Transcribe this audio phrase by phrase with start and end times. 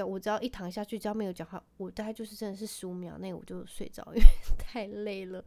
[0.00, 4.22] 我只要一躺下去，只要没有讲话，我大概就是真的是十五秒内我就睡着，因为
[4.56, 5.44] 太累了。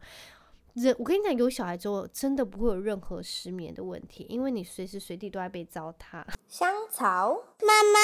[0.74, 6.24] 人，我跟你讲，有小孩之后真的不会有任何失眠的问题，因为你随时随地都在被糟蹋。
[6.46, 7.98] 香草妈妈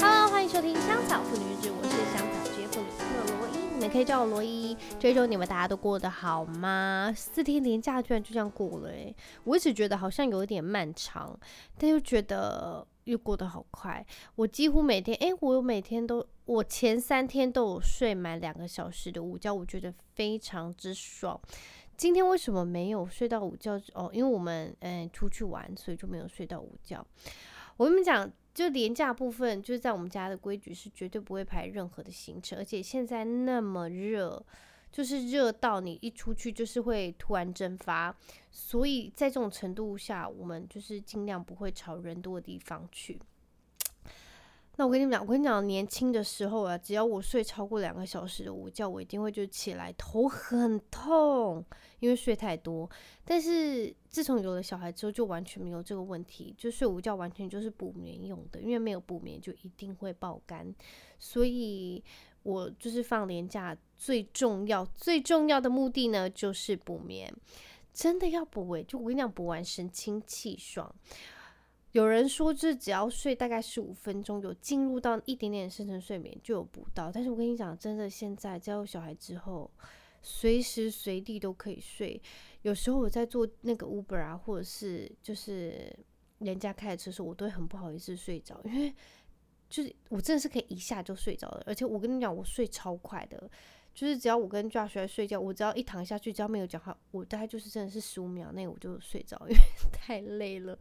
[0.00, 3.04] ，Hello，欢迎收听香草妇女日志，我是香草职业妇女特
[3.38, 4.76] 罗伊，你们可以叫我罗伊。
[5.00, 7.12] 这周你们大家都过得好吗？
[7.16, 9.12] 四天连假居然就这样过了诶，
[9.42, 11.36] 我一直觉得好像有一点漫长，
[11.76, 12.86] 但又觉得。
[13.06, 14.04] 又过得好快，
[14.34, 21.40] 我几乎每天，诶，我每天都，我前三天都有睡满两个小时的午觉，我觉得非常之爽。
[21.96, 23.80] 今天为什么没有睡到午觉？
[23.94, 27.04] 哦，因为我们嗯出去玩，所以就没有睡到午觉。
[27.76, 34.44] 我跟你们讲，就廉价部分，就是在我们家的规矩是绝对不会排任何的行程，而且现在那么热。
[34.92, 38.16] 就是热到你一出去就是会突然蒸发，
[38.50, 43.20] 所以在这种程度下，我们就是尽量不会朝人多的地方去。
[44.78, 51.64] 那我跟你们讲，我跟你讲，年轻的时候啊，只要我睡超过两个小时的午觉，我一定会就起来头很痛，
[51.98, 52.88] 因为睡太多。
[53.24, 60.74] 但是自从有了小孩之后，就完全没有这个问题，就睡午觉完全就是补眠用的，因为没有补眠就一定会爆肝，
[61.18, 62.02] 所以。
[62.46, 67.34] 我就是放年假最重要、最重要的目的呢，就是补眠。
[67.92, 70.94] 真的要补诶、就我跟你讲，补完神清气爽。
[71.90, 77.10] 有人说，就只要睡大概十五分钟，有进入到一点点深层睡眠，就有补到。
[77.10, 79.68] 但是我跟你讲，真的现在只要有小孩之后，
[80.22, 82.22] 随时随地都可以睡。
[82.62, 85.92] 有时候我在坐那个 Uber 啊，或者是就是
[86.38, 88.94] 人家开的车的时候，我都会很不好意思睡着，因为。
[89.68, 93.50] 就是我真的是可以一下就睡着了，而且我跟你讲，我睡超快的，
[93.92, 99.56] 就是只要我跟 Josh 在睡觉，我只要一躺下去，只要没有讲话，我大概就是真的是十五秒内我就睡着，因为
[99.92, 100.78] 太累了。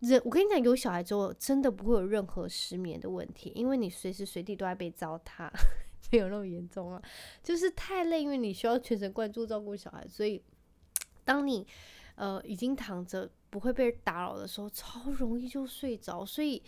[0.00, 5.48] 人，我跟你讲，有小孩之后真的不会有任何失眠的问题，因为你随时随地都在被糟蹋，
[6.12, 7.02] 没有那么严重啊，
[7.42, 10.42] 就是太累，因为你需要全神贯注照顾小孩，所以
[11.24, 11.66] 当你
[12.16, 16.62] 呃已经躺着不会被打扰的时候，超容易就睡着，所以。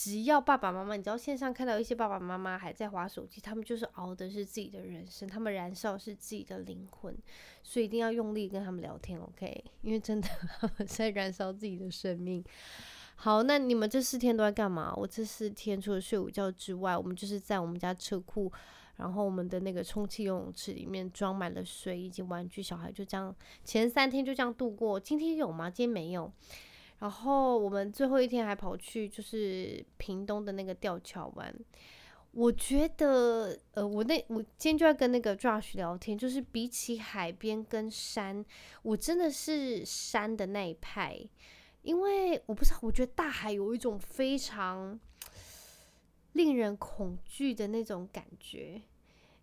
[0.00, 7.14] 只要爸爸妈妈，你知道线上看到一些爸爸妈妈还在划手机，他们就是熬的是自己的人生，他们燃烧是自己的灵魂，
[7.62, 9.62] 所以一定要用力跟他们聊天，OK？
[9.82, 10.26] 因为真的
[10.88, 12.42] 在燃烧自己的生命。
[13.16, 14.90] 好，那你们这四天都在干嘛？
[14.96, 18.50] 我这四天除了睡午觉之外，我们就是在我们家车库，
[18.96, 24.98] 然后我们的那个充气游泳池里面装满了水以及玩具，小孩就这样前三天就这样度过。
[24.98, 25.68] 今天有吗？
[25.68, 26.32] 今天没有。
[27.00, 31.54] 然后我们最后一天还跑去就是屏东的那个吊桥玩。
[32.32, 38.44] 我觉得，呃，我那我今天就在跟那个 Josh 聊天，就是比起海边跟山，
[38.82, 41.20] 我真的是山的那一派，
[41.82, 45.00] 因为我不知道，我觉得大海有一种非常
[46.34, 48.80] 令人恐惧的那种感觉。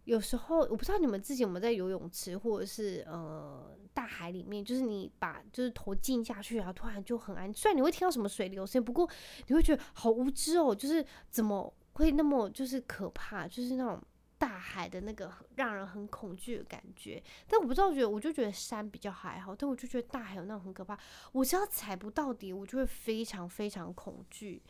[0.08, 7.54] 有时候我不知道你们自己有没有在游泳池或者是呃大海里面，就是你把就是头浸下去然后，突然就很安。
[7.54, 9.08] 虽然你会听到什么水流声，不过
[9.48, 14.02] 你会觉得好无知哦，就是怎么会那么就是可怕，就是那种
[14.38, 17.22] 大海的那个让人很恐惧的感觉。
[17.46, 20.98] 但我不知道，觉得我就觉得山比较还好，但我就觉得大海有那种很可怕。
[21.34, 24.64] 我只要踩不到底，我就会非常非常恐惧。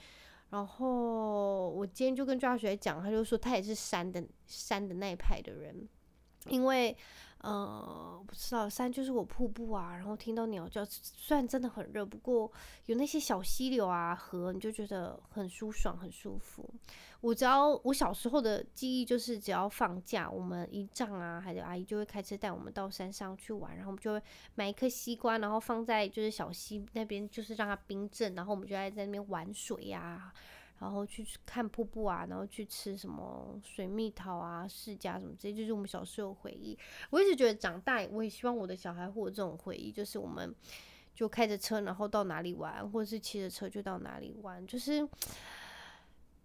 [0.49, 5.87] 然后我今天就跟抓学讲，他就说他也是山的山的那一派的人，
[6.47, 6.95] 因为
[7.39, 12.51] 呃不知道山就是我瀑布啊，然后听到鸟叫，虽然真的很热，不过
[12.85, 16.67] 有那些小溪流啊河，你就觉得很舒爽很舒服。
[17.21, 24.21] 我只要我小时候的记忆就是，只要放假，我们姨丈啊，还有阿姨就会开车带我们到山上去玩，然后我们就会
[24.53, 30.31] 买一颗西瓜，然后放在就是小溪那边，就是让它冰镇，然后我们就在在那边玩水呀、
[30.79, 36.77] 然后去看瀑布啊，然后去吃什么水蜜桃啊、释迦什么这些，就是我们小时候回忆。
[37.09, 40.53] 我一直觉得长大，我也希望我的小孩会有这种回忆，就是我们
[41.13, 45.07] 就开着车，然后到哪里玩，或者是骑着车就到哪里玩，就是。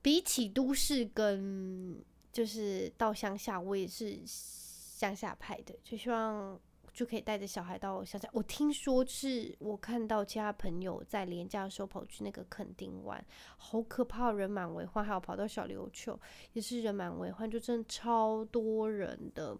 [0.04, 6.58] 比起都市跟就是到乡下，我也是乡下派的，就希望
[6.92, 8.28] 就可以带着小孩到乡下。
[8.32, 13.24] 我听说是我看到其他朋友在连假的时候跑去那个垦丁玩，
[13.56, 15.04] 好可怕，人满为患。
[15.04, 16.18] 还有跑到小琉球
[16.52, 19.56] 也是人满为患，就真的超多人的。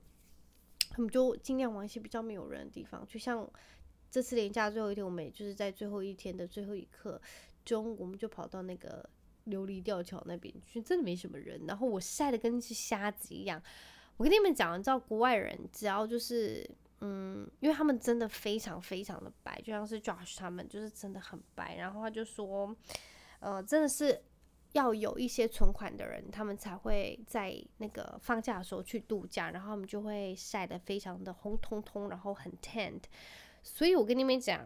[0.90, 3.48] 他们就尽量往一些比较没有人的地方，就像
[4.10, 7.20] 这次连假最后一天，我们也就是在最后一天的最后一刻，
[7.64, 9.08] 中我们就跑到那个。
[9.46, 13.60] 琉璃吊桥那边去真的没什么人，然后我晒得跟只瞎子一样。
[14.16, 16.64] 我跟你们讲，你知道国外人只要就是
[17.04, 21.74] 嗯，因为他们真的非常非常的白，就像是 Josh 他们就是真的很白。
[21.74, 22.72] 然后他就说，
[23.40, 24.22] 呃，真的是
[24.70, 32.94] 要有一些存款的人，他们才会在那个放假的时候去度假，然后他们就会晒得非常的红彤彤，然后很 tan。
[33.64, 34.64] 所以我跟你们讲，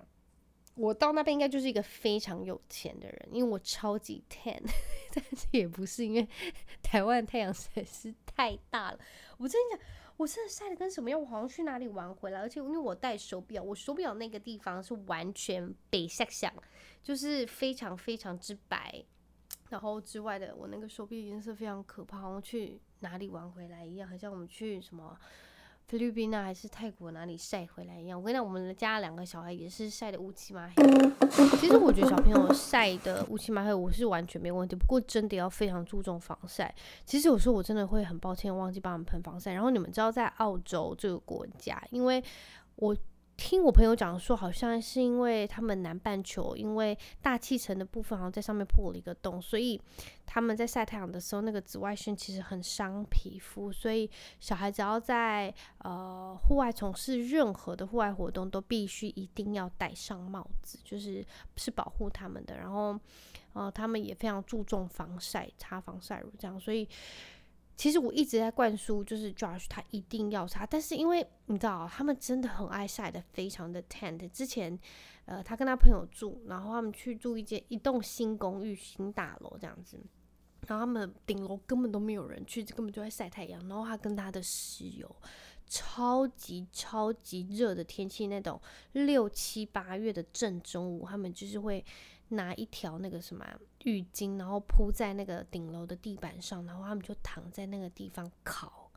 [0.75, 4.61] 我到那边应该就是一个非常有钱的人，因为我超级 tan。
[5.17, 6.29] 但是也不是因为
[6.83, 8.99] 台湾太阳实在是太大了，
[9.39, 9.87] 我真的讲，
[10.19, 11.19] 我真的晒得跟什么样？
[11.19, 16.53] 我好像去哪里玩回来，而且因为我戴手表，我手表那个地方是完全北晒响，
[17.03, 19.03] 就是非常非常之白。
[19.71, 25.19] 然后之外的，我那个手臂颜色非常可怕，好像去哪里玩回来一样，好像我们去什么
[25.89, 28.19] 菲律宾啊，还是泰国哪里晒回来一样。
[28.19, 30.85] 我跟你讲，我们家两个小孩也是晒得乌漆嘛黑。
[31.59, 34.75] 其实我觉得小朋友晒的乌漆嘛黑，我是完全没问题。
[34.75, 36.75] 不过真的要非常注重防晒。
[37.05, 39.53] 其实有时候我真的会很抱歉，忘记帮他们喷防晒。
[39.53, 42.23] 然后你们知道，在澳洲这个国家，因为
[42.77, 42.97] 我。
[43.37, 49.81] 听我朋友讲说，好像是因为他们南半球，因为大气层的部分好像在上面破了一个洞，所以
[50.25, 53.71] 他们在晒太阳的时候，那个紫外线其实很伤皮肤。
[53.71, 54.11] 所以
[54.41, 61.25] 小孩只要在呃户外从事任何的户外活动，都必须一定要戴上帽子，就是
[61.57, 62.57] 是保护他们的。
[62.57, 62.99] 然后
[63.53, 66.89] 呃，他们也非常注重防晒，擦防晒乳这样，所以。
[67.77, 74.17] 其实我一直在灌输，就是 Josh 他一定要擦，但是因为你知道，他们真的很爱晒的，非常的 tan。
[74.31, 74.79] 之前，
[75.27, 80.01] 呃，他跟他朋友住，然后他们去住一间一栋新公寓、新大楼这样子，
[80.67, 83.61] 然后他们顶楼根本都没有人去，根本就在晒太阳。
[83.69, 85.15] 然后他跟他的室友，
[85.67, 88.59] 超级超级热的天气，那种
[88.93, 91.85] 六七八月的正中午，他们就是会。
[92.29, 93.47] 拿一条那个什么
[93.85, 98.91] 浴巾，然后铺在那个顶楼的地板上，然后他们就躺在那个地方烤，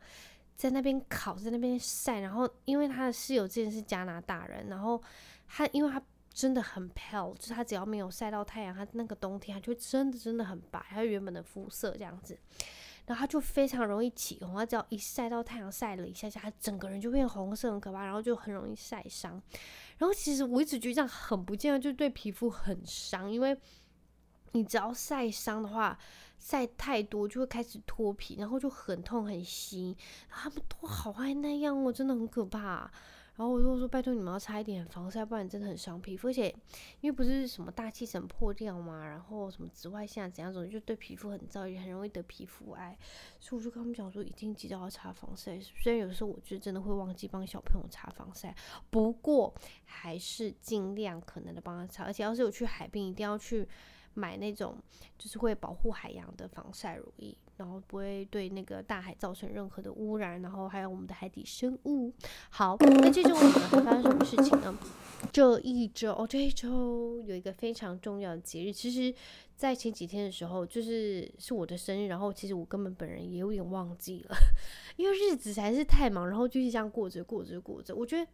[0.56, 2.20] 在那边烤，在那边晒。
[2.20, 5.02] 然后因为他的室友之前是加拿大人，然后
[5.48, 6.02] 他因为他
[6.34, 12.38] 真的很 pale，就是他只要没有晒到太阳，他那个冬天他就真的真的很白，他原本的肤色这样子。
[13.06, 19.42] 然后他就非常容易起红，他只要一晒到太阳晒了一下下，他整个人就变红色，很可怕，然后就很容易晒伤。
[20.00, 23.56] 然后其实我一直觉得这样很不健康，就对皮肤很伤，因为
[24.54, 26.00] 你只要晒伤的话，
[26.40, 29.96] 晒太多就会开始脱皮，然后就很痛很腥。
[30.30, 32.92] 他们都好爱那样哦，真的很可怕。
[33.40, 36.28] 然后我就说，拜托你们要擦一点防晒，不然真的很伤皮肤。
[36.28, 36.54] 而且
[37.00, 43.00] 因为不是什么大气层破掉嘛，然后什么紫外线怎样怎样，就对皮肤很燥，也很容易得皮肤癌。
[43.40, 45.58] 所以我就跟他们讲说，一定记得要擦防晒。
[45.62, 48.54] 虽然有时候我觉得真的会忘记帮小朋友擦防晒，
[48.90, 49.56] 不过
[49.86, 52.04] 还是尽量可能的帮他擦。
[52.04, 53.66] 而且要是有去海边，一定要去
[54.16, 54.78] 买那种
[55.18, 57.38] 就是会保护海洋的防晒乳液。
[57.60, 62.12] 然后不会对那个大海造成任何的污染，然后还有我们的海底生物。
[62.50, 64.74] 好，那这周我们还发生什么事情呢？
[65.34, 68.72] 这一周哦，这一周有一个非常重要的节日。
[68.72, 69.14] 其实，
[69.58, 74.36] 在前几天的时候，就是是我的生日，然后其实我根本本人也有点忘记了，
[74.96, 77.94] 因为日子实在是太忙，然后就是这样过着过着过着。
[77.94, 78.32] 我觉得。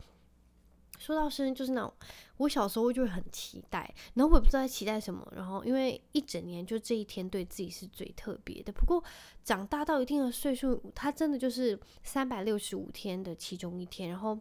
[0.98, 1.94] 说到生日，就是那种
[2.38, 5.26] 我小时候就会很期待，然后我也不知道在期待什么。
[5.36, 8.72] 然后因为一整年就这一天对自己是最特别的。
[8.72, 9.04] 不过
[9.44, 14.10] 长大到一定的岁数，它真的就是三百六十五天的其中一天。
[14.10, 14.40] 然后，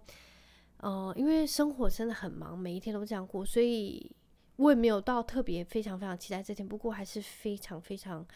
[0.78, 4.10] 呃，因为生活真的很忙，每一天都这样过，所以
[4.56, 6.66] 我也没有到特别非常非常期待这天。
[6.66, 8.26] 不过还是非常非常。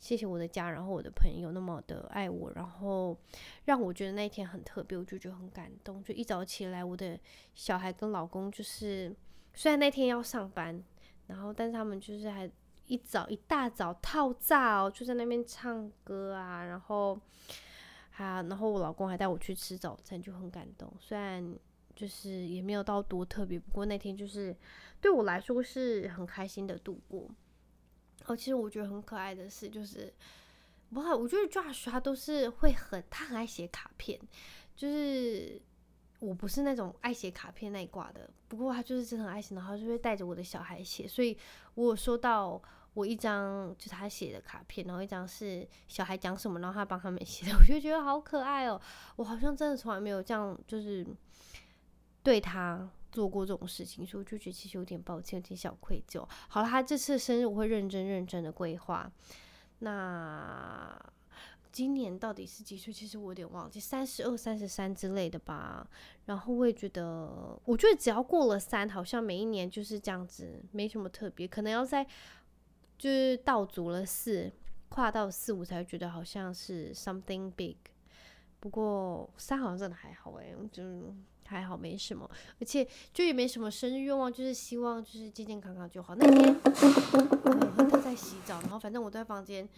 [0.00, 3.14] 谢谢我的家人，然后我的朋友那么的爱我，然后
[3.66, 6.02] 让我觉得那一天很特别，我就觉得很感动。
[6.02, 7.20] 就一早起来，我的
[7.54, 9.14] 小孩跟老公就是
[9.52, 10.82] 虽然那天要上班，
[11.26, 12.50] 然后但是他们就是还
[12.86, 17.20] 一早一大早套炸哦，就在那边唱歌啊，然后
[18.08, 20.90] 还然后我老公还带我去吃早餐，就很感动。
[20.98, 21.54] 虽然
[21.94, 24.56] 就是也没有到多特别，不过那天就是
[24.98, 27.28] 对我来说是很开心的度过。
[28.26, 30.12] 哦，其实我觉得很可爱的是，就是
[30.92, 34.20] 不好，我觉得 Josh 他都是会很，他很爱写卡片。
[34.76, 35.60] 就是
[36.20, 41.06] 我不是那种爱写卡片那一挂的，不过他就是真的很爱写，然后就会带着我的小孩写。
[41.06, 41.36] 所以
[41.74, 42.60] 我有收到
[42.94, 48.80] 我一张就是他写的卡片，然后一张是小孩讲什么，然后他帮他们写的， 我就觉得好可爱哦。
[49.16, 51.06] 我好像真的从来没有这样，就是
[52.22, 52.88] 对他。
[53.10, 56.26] 做过这种事情，所以我就觉得其实有点抱歉，有点小愧疚。
[56.48, 59.10] 好了，他这次生日我会认真认真的规划。
[59.80, 60.98] 那
[61.72, 62.92] 今年到底是几岁？
[62.92, 65.88] 其实我有点忘记，三十二、三十三之类的吧。
[66.26, 71.46] 然后我也觉得，我觉得只要过了三，好像每一年就是这样子，没什么特别。
[71.46, 72.04] 可能要在
[72.98, 74.52] 就是到足了四，
[74.88, 77.76] 跨到四五才觉得好像是 something big。
[78.58, 80.82] 不过三好像真的还好哎、欸，就。
[81.50, 82.28] 还好没什么，
[82.60, 86.14] 而且就也没什么生日愿望，就是希望就是健健康康就好。
[86.14, 86.54] 那天
[87.76, 89.68] 亨特在洗澡，然后反正我在房间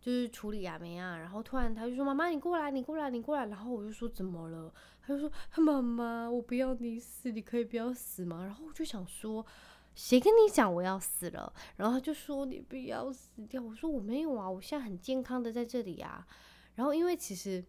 [0.00, 4.72] 就是处理啊没啊，然后突然他就说：“妈妈，你过来，你过来，你过来。”然后我就说：“怎么了？”
[5.02, 5.30] 他就说
[5.62, 9.44] ：“妈妈，我不要你死，你可以不要死吗？”然后我就想说。
[9.92, 11.52] 谁跟你讲我要死了？
[11.76, 13.60] 然后他就说你不要死掉。
[13.60, 16.24] 我说我没有啊，我现在很健康的在这里啊。
[16.76, 17.62] 然后因为其实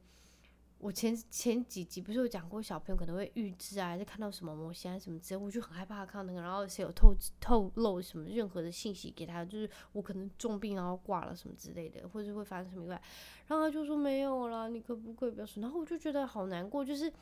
[0.81, 6.41] 我前前几集不是有讲过，小朋友可能会预知啊，还是看到什么模型啊什么之类，我就很害怕看到那个。
[6.41, 13.01] 然后谁有透透露什么任何的信息给他，就是我可能重病然后挂了什么之类的，或者会发生什么意外。
[13.47, 15.61] 然后他就说没有了，你可不可以不要说？
[15.61, 17.13] 然后我就觉得好难过，就是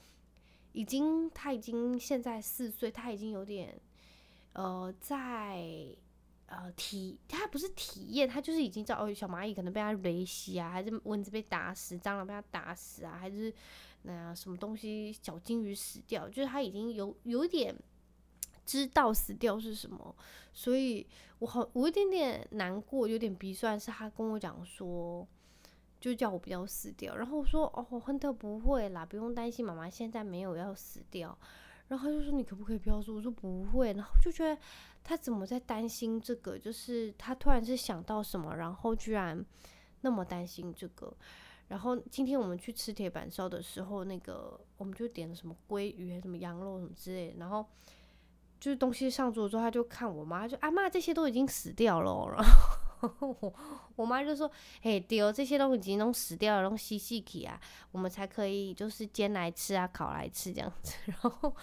[0.71, 3.77] 已经他已经现在四岁，他已经有点。
[4.53, 5.63] 呃，在
[6.49, 13.53] 呃体，它不是体验，它就是已经知道哦，小蚂蚁可能被它雷袭啊，还是蚊子被打死，蟑螂被它打死啊，还是
[14.01, 17.75] 那什么东西小金鱼死掉，就是它已经有有点
[18.65, 20.15] 知道死掉是什么，
[20.51, 21.05] 所以
[21.37, 25.27] 我好我有点点难过，有点鼻酸，是他跟我讲说，
[25.99, 31.37] 就叫我不要死掉，然后我说哦，亨特不会啦，不用担心，妈妈现在没有要死掉。
[31.87, 34.55] 然后他就说：“你可不可以不要说？”我说：“不会。”然后就觉得
[35.03, 36.57] 他怎么在担心这个？
[36.57, 39.43] 就是他突然是想到什么，然后居然
[40.01, 41.15] 那么担心这个。
[41.67, 47.37] 然后今天我们去吃铁板烧的时候，那个我们就点了什么鲑鱼、什么羊肉什么之类的。
[47.37, 47.65] 然后
[48.59, 52.27] 就是东西上桌之后，他就看我妈，就阿妈这些都已经死掉了。
[52.35, 52.43] 然后。
[53.01, 53.53] 我
[53.95, 54.51] 我妈就说
[54.83, 57.57] ：“嘿，丢这些东西已经都死掉了，都洗洗去啊，
[57.93, 61.55] 我们才可以就是煎来吃啊，烤来吃这样子。”然后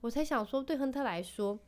[0.00, 1.58] 我才想说，对亨特来说，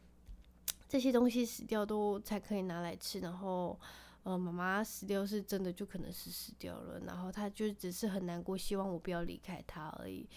[0.90, 3.20] 这些东西死掉都才可以拿来吃。
[3.20, 3.78] 然后，
[4.24, 6.98] 呃，妈妈死掉是真的，就可能是死掉了。
[7.06, 10.28] 然后他就只是很难过，希望我不要离开他而已。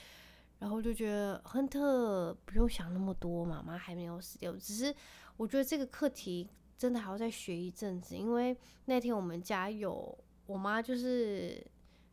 [0.59, 4.55] 然后就觉得亨特不用想那么多，妈妈还没有死掉。
[4.55, 4.93] 只是
[5.37, 6.47] 我觉得这个课题。
[6.75, 10.17] 真的还要再学一阵子，因为那天我们家有
[10.47, 11.65] 我妈，就是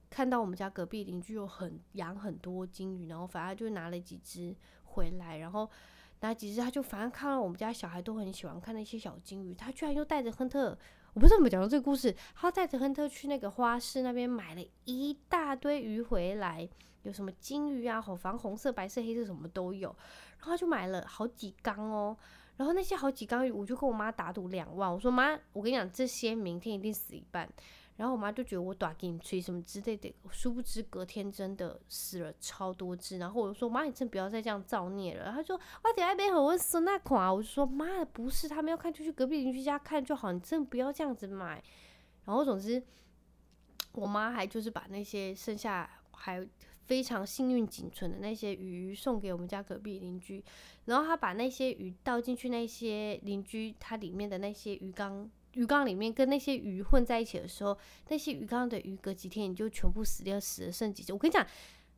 [0.08, 4.54] 看到我们家隔壁邻居有很养很多金鱼，然后反正就拿了几只
[4.84, 5.68] 回来，然后
[6.20, 10.76] 那几只，他就反正看到我们家小孩都很喜欢看那些小金鱼，他居然又带着亨特，
[11.14, 16.68] 我不知道怎么讲到这个故事，他带着亨特去那个花市那边买了一大堆鱼回来，
[17.02, 19.94] 有什么金鱼啊，好反红色、白色、黑色什么都有，
[20.40, 22.16] 然后就买了好几缸哦。
[22.56, 24.92] 然后那些好几缸鱼，我就跟我妈打赌两万。
[24.92, 27.48] 我说妈，我跟你讲，这些明天一定死一半。
[28.00, 30.10] 然后我妈就觉得我打给你吹什么之类的。
[30.30, 33.18] 殊不知隔天真的死了超多只。
[33.18, 35.30] 然后我就说妈，你真不要再这样造孽了。
[35.30, 35.54] 她说
[35.84, 37.30] 我等下被很温顺那款啊。
[37.30, 41.62] 我就说妈，不是，他们要看就去隔壁邻居家看就好，你真的不要这样子买。
[42.24, 42.82] 然后总之，
[43.92, 46.48] 我妈还就是把那些剩下还。
[46.86, 50.42] 非常幸运仅存的那些鱼送给我们家隔壁邻居，
[50.86, 57.76] 然后他把那些鱼倒进去那些邻居他里面的那些鱼缸，鱼缸里面跟那些鱼混在一起的时候，
[58.08, 61.12] 那些鱼缸的鱼隔几天你就全部死掉，死了剩几只。
[61.12, 61.46] 我跟你讲，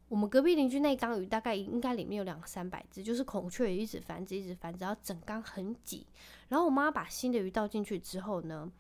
[0.09, 6.07] 我们隔壁邻居那缸鱼大概应该里面有两三百只，就是孔雀鱼一直繁殖，一直繁殖，然后整缸很挤。
[6.49, 8.71] 然后我妈把新的鱼倒进去之后呢，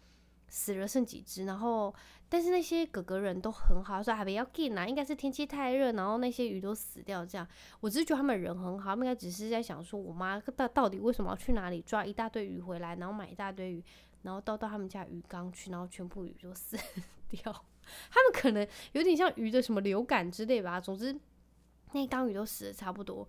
[0.49, 1.95] 死了剩几只，然后
[2.29, 7.25] 但是那些哥哥人都很好，说还不要紧啊，应该是天气太热，然后那些鱼都死掉。
[7.25, 7.47] 这样，
[7.81, 13.83] 我只是觉得他们人很好，他们应该只是在想说，我妈到到底为什么要去哪里抓一大堆鱼回来，然后买一大堆鱼，
[14.23, 16.77] 然后倒到他们家鱼缸去，然后全部鱼就死
[17.29, 17.53] 掉。
[18.11, 20.81] 他们可能有点像鱼的什么流感之类吧。
[20.81, 21.19] 总之，
[21.93, 23.29] 那缸鱼都死的差不多。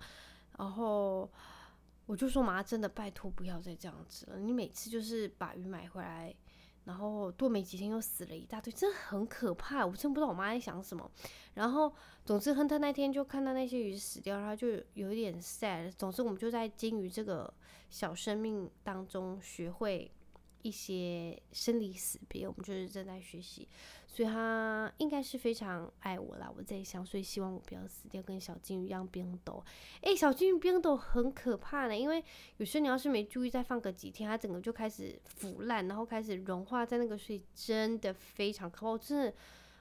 [0.58, 1.30] 然后
[2.06, 4.40] 我就说妈，真的拜托不要再这样子了。
[4.40, 6.34] 你每次就是把鱼买回来。
[6.86, 9.86] 然后多没几天又死了一大堆，真的很可怕。
[9.86, 11.10] 我真不知道我妈在想什么。
[11.54, 11.90] 然后，
[12.26, 15.90] 总之亨特那天就看到那些鱼死掉，然后就有一点 sad。
[15.94, 17.54] 总之，我们就在金鱼这个
[17.90, 20.12] 小生命当中学会。
[20.64, 23.68] 一些生离死别，我们就是正在学习，
[24.08, 26.52] 所以他应该是非常爱我啦。
[26.58, 29.64] 我在想，所以希望我不要死掉，跟小金鱼一样冰冻。
[30.02, 32.24] 诶，小金鱼冰冻很可怕的，因为
[32.58, 38.88] 有时候你要是没注意，再放个几天，它整个就开始腐烂，然后开始融化在那个水，真的非常可怕。
[38.88, 39.34] 我真的，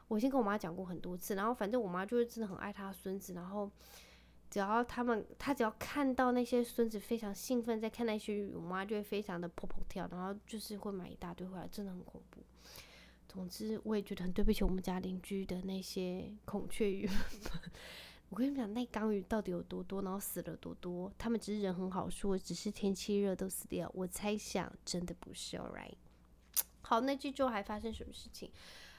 [0.09, 3.71] 我已经跟我妈讲过很多次，然后反正我妈就是真的很爱她孙子，然后。
[4.53, 12.43] 只要他们，他只要看到那些孙子非常兴奋在看那些鱼，我妈就会非常的砰砰跳，然后就是会买一大堆回来，真的很恐怖。
[13.27, 17.09] 总之，我也觉得很对不起我们家邻居的那些孔雀鱼。
[18.29, 21.11] 我跟你讲，那缸鱼到底有多多，然后死了多多？
[21.17, 23.91] 他们只是人很好说，只是天气热都死掉。
[23.95, 25.95] 我猜想真的不是，alright。
[26.83, 28.51] 好，那这周还发生什么事情？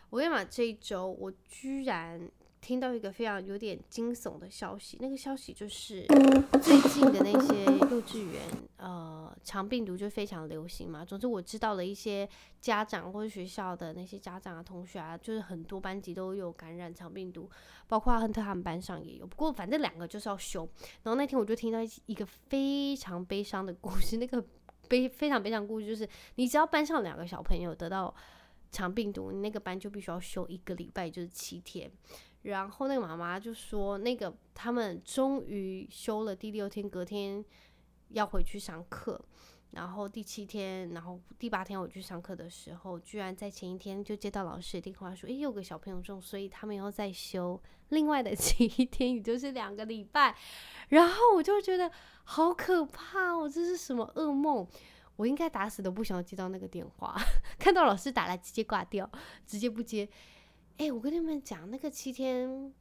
[0.10, 2.32] 我跟你讲，这一周我居然。
[2.63, 6.05] 听到一个非常有点惊悚的消息，那个消息就是
[6.62, 8.41] 最近的那些幼稚园，
[8.77, 11.03] 呃，肠病毒就非常流行嘛。
[11.03, 12.27] 总之我知道了一些
[12.62, 17.50] 家长或者学校的那些家长啊、同学啊，就是很多班级都有感染肠病毒，
[17.86, 19.27] 包括亨特他们班上也有。
[19.27, 20.62] 不过反正两个就是要休。
[21.03, 24.41] 然后那天我就听到一个非常悲伤的故事，那个
[24.88, 28.15] 悲非常悲伤故事就是，你只要班上两个小朋友得到
[28.72, 31.91] 肠病毒，你那个班就必须要休一个礼拜，就是七天。
[32.44, 37.44] 然后那个妈妈就说，那个他们终于休了第六天，隔天
[38.10, 39.20] 要回去上课。
[39.72, 47.60] 然后第七天，然后第八天我去上课的时候，居然在前一天就接到老师的电话说，诶，有个小朋友中，所以他们要再休
[47.90, 50.36] 另外的七天，也就是两个礼拜。
[50.90, 51.92] 然后我就觉得
[52.24, 54.68] 好可怕哦，这是什么噩梦？
[55.16, 57.16] 我应该打死都不想要接到那个电话，
[57.58, 59.10] 看到老师打来直接挂掉，
[59.48, 60.08] 直接不接。
[60.77, 62.74] 哎、我跟你们讲，那个七天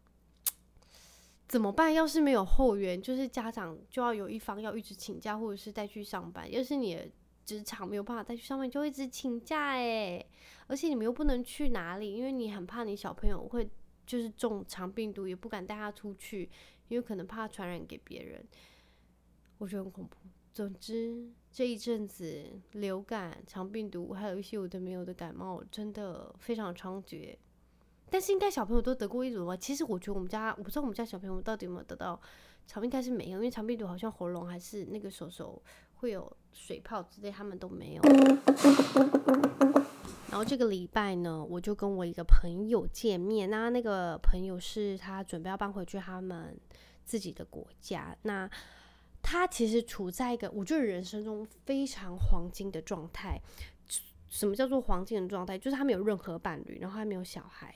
[1.46, 1.92] 怎么办？
[1.92, 6.50] 要是没有后援，就是家长就要有一方要一直请假，或者是带去上班。
[6.50, 7.08] 要是你的
[7.44, 10.24] 职场没有办法带去上班，就一直请假哎。
[10.66, 13.68] 而且你们又不能去哪里，因为你很怕你小朋友会
[14.06, 16.50] 就是中肠病毒，也不敢带他出去，
[16.88, 18.44] 因为可能怕传染给别人。
[19.58, 20.16] 我觉得很恐怖。
[20.52, 27.36] 总之这一阵子流感、肠病毒，还有一些有的没有的感冒，真的非常猖獗。
[28.12, 29.56] 但是应该小朋友都得过一种吧？
[29.56, 32.20] 其实我觉得我们家，我不知道我们家小朋友到底有没有得到
[32.66, 35.62] 肠病，应该是没有，因为肠病毒好像喉咙还是那个手手
[35.94, 38.02] 会有水泡之类，他们都没有。
[40.28, 46.54] 然后这个礼拜呢，我就跟我一个朋友见面，那那个朋友是他准备要搬回去他们
[47.06, 48.48] 自己的国家，那
[49.22, 53.40] 他其实处在一个我觉得人生中非常黄金的状态。
[54.32, 55.58] 什么叫做黄金的状态？
[55.58, 57.74] 就是他没有任何伴侣，然后还没有小孩，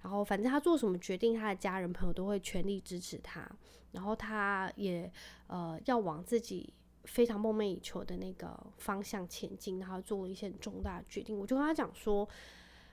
[0.00, 3.46] 然后反正他做什么决定，他的家人朋友都会全力支持他，
[3.92, 5.12] 然后他也
[5.48, 6.72] 呃要往自己
[7.04, 11.38] 非常梦寐以求的那个方向前进，然后做了一些很重大的决定。
[11.38, 12.26] 我就跟他讲说，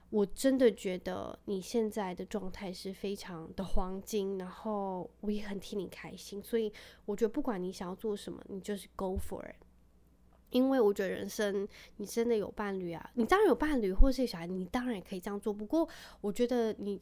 [0.10, 6.70] 我真的觉得你现在的状态是非常的黄金，然后我也很替你开心，所以
[7.06, 9.56] 我觉得不管你想要做什么，你就是 go for it。
[10.56, 15.52] 因为我觉得人生，你真的有伴侣啊，你当然有伴侣或是小孩，你当然也可以这样做。
[15.52, 15.86] 不过
[16.22, 16.98] 我觉得你，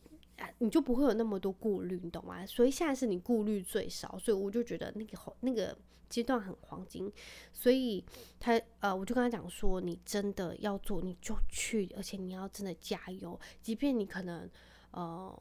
[0.58, 2.44] 你就不会有那么多顾虑，你懂吗？
[2.48, 5.78] 所以现在是你顾虑最少，所以我就觉得那个那个
[6.10, 7.13] 阶段很黄金。
[7.52, 8.04] 所以
[8.39, 14.50] 他呃，我就跟他讲说，你真的要做，你就去，而且你要真的加油，即便你可能
[14.89, 15.32] 呃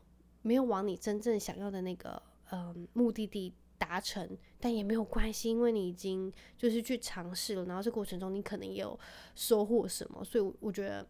[0.42, 3.54] 没有往你真正想要的那个呃目的地。
[3.82, 8.96] 达成，但也没有关系，因为你已经就是去尝试了，然后这过程中你可能也有
[9.34, 11.04] 收获什么，所以我觉得，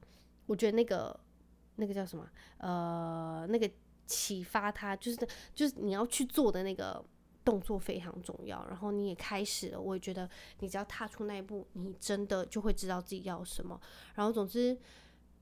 [0.47, 1.21] 我觉得那个
[1.77, 3.71] 那个叫什么，呃，那个
[4.07, 7.05] 启发他就是就是你要去做的那个
[7.45, 10.27] 动作非常重要，然后你也开始了，我也觉得
[10.61, 13.79] 你只要踏出那一步，你真的就会知道自己要什么，
[14.15, 14.79] 然后总之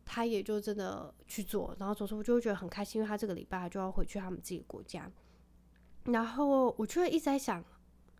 [0.05, 5.09] 他也就真的去做，然后总之我就会觉得很开心，因为他这个礼拜就要回去他们自己国家。
[6.05, 7.65] 然后我就会一直在想，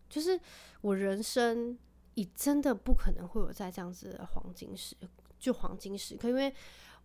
[0.09, 0.39] 就是
[0.81, 1.77] 我人生，
[2.15, 4.95] 已真的不可能会有在这样子的黄金时，
[5.39, 6.53] 就黄金时刻，因为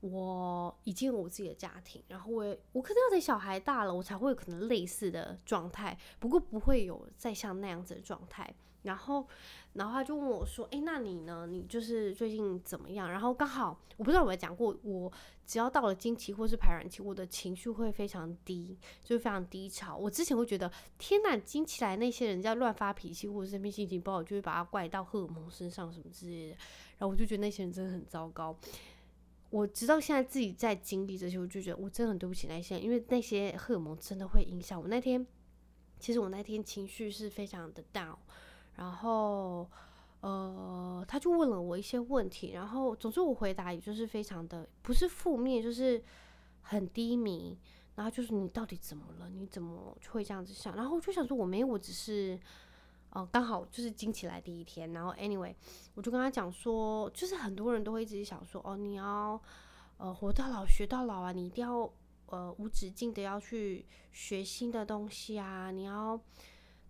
[0.00, 8.54] 我已经有我自己的家庭，然后我也我可能要等小孩大了，我才会有可能类似的状态，不过不会有再像那样子的状态。
[8.82, 9.26] 然后，
[9.72, 11.44] 然后他就问我说：“诶，那你呢？
[11.48, 15.11] 你就是最近怎么样？”然后刚好我不知道有没有讲过，我
[15.44, 19.96] 只要到了经期或是排卵期，我的情绪会非常低，就是非常低潮。
[19.96, 26.56] 我之前会觉得，天哪，经期来那些人家乱发脾气或者是心情不好，就会把它怪到荷尔蒙身上什么之类的。
[26.98, 28.56] 然后我就觉得那些人真的很糟糕。
[29.50, 34.88] 我直到现在自己在经历这些，我就觉得我真的很对不起那些，因为那些荷尔蒙真的会影响我。
[34.88, 35.24] 那天，
[35.98, 38.16] 其实我那天情绪是非常的 down。
[38.74, 39.70] 然后，
[40.20, 46.02] 呃，他就问了我一些问题，然后总之我回答也就是非常的不是负面，就是
[46.62, 47.59] 很低迷。
[47.94, 49.30] 然后就是你到底怎么了？
[49.30, 50.76] 你怎么会这样子想？
[50.76, 52.38] 然后我就想说我没有，我只是，
[53.16, 54.92] 呃，刚好就是惊起来第一天。
[54.92, 55.55] 然后 anyway，
[55.94, 59.40] 我就跟他讲说，就是很多人都会一直想说，哦，你要
[59.96, 61.90] 呃活到老学到老啊，你一定要
[62.26, 66.20] 呃无止境的要去学新的东西啊，你要。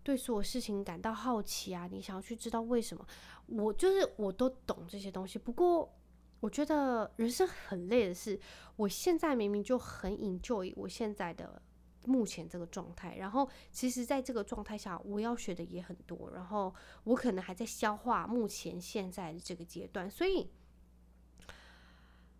[0.02, 3.04] 对所有事情感到好奇啊，你想要去知道为什么？
[3.46, 5.36] 我就是我都懂这些东西。
[5.36, 5.92] 不过
[6.38, 8.38] 我觉得人生很累的是，
[8.76, 11.60] 我现在明明就很 enjoy 我现在的
[12.06, 13.16] 目前这个状态。
[13.16, 16.30] 然后其实在这个状态下，我要学的也很多。
[16.32, 20.10] 然后我可能还在消化目前现在的这个阶段。
[20.10, 20.48] 所以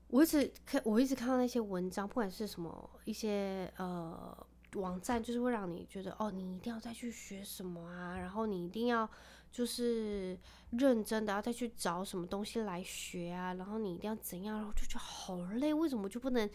[0.09, 4.47] 我一直看，我一直看到那些文章，不管是什么一些呃。
[4.75, 9.09] 网站就是会让你觉得哦，你一定要再去学什么啊，然后你一定要
[9.51, 10.39] 就是
[10.73, 16.51] 认真的要再去找什么东西来学啊，然后你一定要怎样，然后就觉得好累，为什么就不能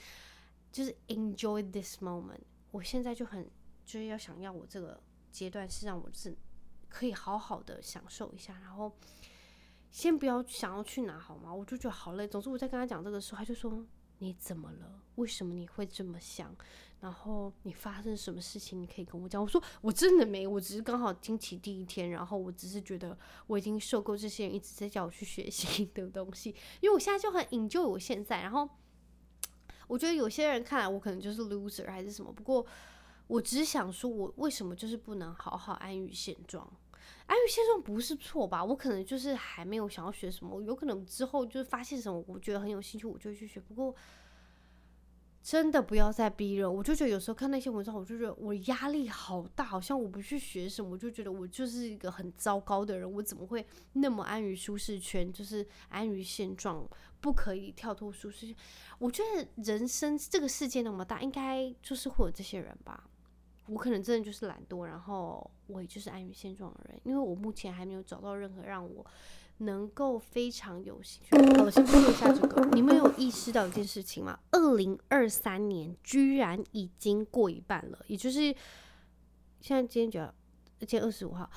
[0.71, 2.41] 就是 enjoy this moment？
[2.71, 3.49] 我现在就很
[3.85, 6.35] 就是要想要我这个阶段是让我是
[6.89, 8.91] 可以好好的享受一下，然后
[9.91, 11.53] 先不要想要去哪好吗？
[11.53, 12.27] 我就觉得好累。
[12.27, 13.85] 总之我在跟他讲这个时候，他就说。
[14.23, 15.01] 你怎么了？
[15.15, 16.55] 为什么你会这么想？
[16.99, 18.79] 然后你发生什么事情？
[18.79, 19.41] 你可以跟我讲。
[19.41, 28.43] 我说我真的没，我只是刚好经期第一天，然后我只是觉得我已经受够这些人一直在叫我去学新的东西，因为我现在就很 enjoy 我现在。
[28.43, 28.69] 然后
[29.91, 32.65] 我觉得有些人看来我可能就是 loser 还是什么，不过
[33.27, 36.65] 我只想说，我为什么就是不能好好安于现状？
[37.25, 38.63] 安于现状不是错吧？
[38.63, 43.59] 我可能就是还没有想要学什么，有可能之后就是发现什么，我觉得很有兴趣，我就去学。
[43.59, 43.93] 不过
[45.43, 53.11] 真的不要再逼人，我就觉得有时候看那些文章，我就觉得我压力好大，好像我不去学什么，我就觉得我就是一个很糟糕的人。
[53.11, 56.87] 我怎么会那么安于舒适圈，就是安于现状，
[57.19, 58.55] 不可以跳脱舒适圈？
[58.99, 63.09] 我觉得人生这个世界那么大，应该就是会有这些人吧。
[63.67, 69.05] 我可能真的就是懒惰，然后我也就是安于现状的人，因为我目前还没有找到任何让我
[69.61, 71.35] 能够非常有兴趣。
[71.57, 74.37] 好了，先说一下这个，你们有意识到一件事情吗？
[74.51, 78.53] 二零二三年居然已经过一半了，也就是
[79.59, 80.33] 现在今天九，
[80.79, 81.49] 今天二十五号，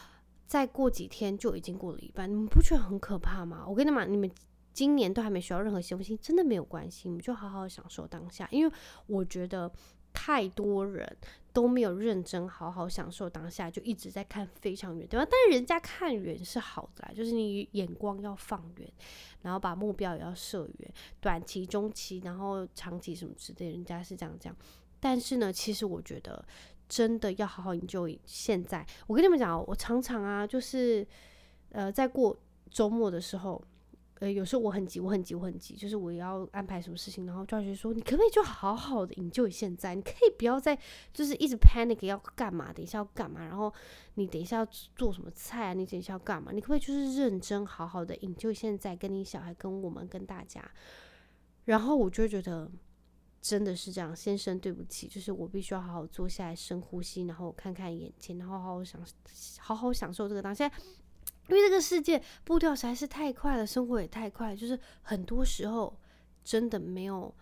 [0.46, 3.64] 再过几天就已经过了一半，你们不觉得很可怕吗？
[3.66, 4.30] 我跟你们讲，你们
[4.72, 8.74] 今年都还没学到任何新东西，真的没有关系，你们就好好享受当下，因为
[9.06, 9.70] 我觉得。
[10.14, 11.16] 太多人
[11.52, 15.26] 都没有认真好好享受当下，就一直在看非常远，对吧？
[15.30, 18.90] 但是人家看远是好的啦，就是你眼光要放远，
[19.42, 24.56] 然后把目标也要设远，短期、中期，然后长期什么之类，人家是这样讲。
[24.98, 26.42] 但是呢，其实我觉得
[26.88, 28.86] 真的要好好研究现在。
[29.06, 31.06] 我跟你们讲，我常常啊，就是
[31.72, 32.34] 呃，在过
[32.70, 33.62] 周末的时候。
[34.20, 39.94] 呃，有时候我很急，我很急，我很急，就是我要安排什么事情，然后教学说，你可不可以就好好的营救现在？
[39.94, 40.78] 你可以不要再
[41.12, 42.72] 就是一直 panic 要干嘛？
[42.72, 43.44] 等一下要干嘛？
[43.44, 43.72] 然后
[44.14, 45.74] 你等一下要做什么菜啊？
[45.74, 46.52] 你等一下要干嘛？
[46.52, 48.94] 你可不可以就是认真好好的营救现在？
[48.94, 50.64] 跟你小孩，跟我们，跟大家。
[51.64, 52.70] 然后我就觉得
[53.40, 59.04] 真的是这样，先生对不起，就是我必须要好好坐下来深呼吸，然后看看眼前，然后好好享
[59.58, 60.70] 好好享受这个当下。
[61.48, 65.98] 因为这个世界步调实在是太快了，生活也太快，就是很多时候
[66.42, 67.34] 真的没有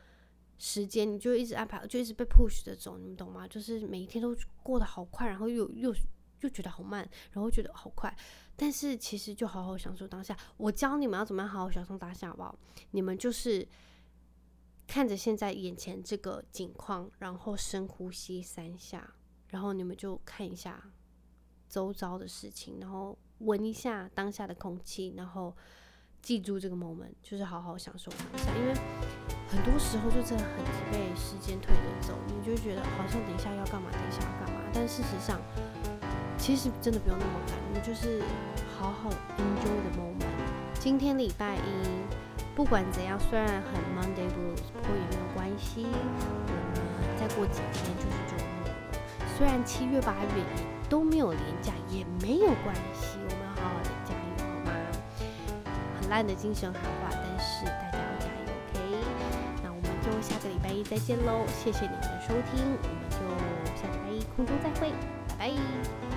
[0.59, 3.47] 时间，你就一直安排，就一直被 push 着走，你们懂吗？
[3.47, 5.95] 就是每一天都过得好快，然后又又
[6.41, 8.15] 又觉得好慢，然后觉得好快。
[8.57, 10.37] 但是其实就好好享受当下。
[10.57, 12.59] 我教你们要怎么样好好享受当下，好不好？
[12.91, 13.67] 你们就是
[14.87, 19.15] 看着现在眼前这个景况，然后深呼吸三下，
[19.49, 20.93] 然后你们就看一下
[21.73, 23.19] 周遭的事情，然后。
[23.45, 25.53] 闻一下当下的空气，然后
[26.21, 28.53] 记住这个 moment，就是好好享受当下。
[28.55, 28.73] 因为
[29.49, 34.61] 很多时候就真的很被时间推着走，你就觉得好像等一下要干嘛，等一下要干嘛。
[34.73, 35.41] 但事实上，
[36.39, 38.23] 其实真的不用那么赶，你就是
[38.79, 40.25] 好好 enjoy the moment。
[40.79, 41.61] 今天礼拜一，
[42.55, 45.85] 不管怎样，虽然很 Monday blues，不过也没有关系。
[45.85, 45.97] 我
[46.47, 48.75] 们，再过几天就是周末了。
[49.37, 50.45] 虽然七月八月
[50.93, 53.17] 都没有廉价，也没有关系。
[53.17, 54.71] 我们好好的加油，好吗？
[55.99, 58.79] 很烂的精神喊话，但是大家要加油，OK？
[59.63, 61.47] 那我们就下个礼拜一再见喽！
[61.49, 63.17] 谢谢你们的收听，我们就
[63.75, 64.93] 下礼拜一空中再会，
[65.39, 66.12] 拜拜。